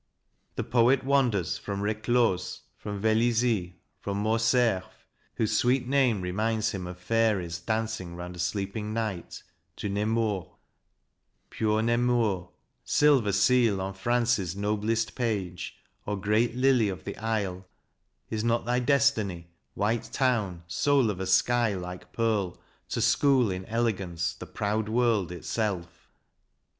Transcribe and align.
The 0.55 0.63
poet 0.63 1.03
wanders 1.03 1.59
from 1.59 1.81
Reclose, 1.81 2.61
from 2.75 2.99
Velizy, 2.99 3.75
from 3.99 4.17
Morcerf 4.17 5.05
(whose 5.35 5.55
sweet 5.55 5.87
name 5.87 6.21
re 6.21 6.31
minds 6.31 6.71
him 6.71 6.87
of 6.87 6.97
fairies 6.97 7.59
dancing 7.59 8.15
round 8.15 8.35
a 8.35 8.39
sleeping 8.39 8.95
Knight), 8.95 9.43
to 9.75 9.89
Nemours: 9.89 10.47
Pure 11.51 11.83
Nemours, 11.83 12.47
silver 12.83 13.31
seal 13.31 13.79
on 13.79 13.93
France's 13.93 14.55
noblest 14.55 15.13
page, 15.13 15.75
or 16.07 16.19
great 16.19 16.55
lily 16.55 16.89
of 16.89 17.03
the 17.03 17.15
isle, 17.17 17.67
is 18.31 18.43
not 18.43 18.65
thy 18.65 18.79
destiny, 18.79 19.51
white 19.75 20.09
town, 20.11 20.63
soul 20.65 21.11
of 21.11 21.19
a 21.19 21.27
sky 21.27 21.75
like 21.75 22.11
pearl, 22.11 22.59
to 22.89 23.01
school 23.01 23.51
in 23.51 23.65
elegance 23.65 24.33
the 24.33 24.47
proud 24.47 24.89
world 24.89 25.31
itself? 25.31 26.09